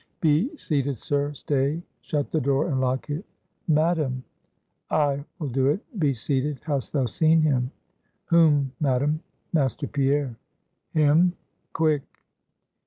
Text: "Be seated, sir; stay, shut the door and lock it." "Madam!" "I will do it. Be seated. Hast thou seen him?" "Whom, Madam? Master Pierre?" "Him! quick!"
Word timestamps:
"Be 0.19 0.49
seated, 0.57 0.97
sir; 0.97 1.31
stay, 1.33 1.83
shut 2.01 2.31
the 2.31 2.41
door 2.41 2.69
and 2.71 2.81
lock 2.81 3.11
it." 3.11 3.23
"Madam!" 3.67 4.23
"I 4.89 5.23
will 5.37 5.49
do 5.49 5.67
it. 5.67 5.79
Be 5.99 6.11
seated. 6.15 6.59
Hast 6.63 6.91
thou 6.91 7.05
seen 7.05 7.39
him?" 7.43 7.69
"Whom, 8.25 8.71
Madam? 8.79 9.21
Master 9.53 9.85
Pierre?" 9.85 10.35
"Him! 10.93 11.33
quick!" 11.71 12.01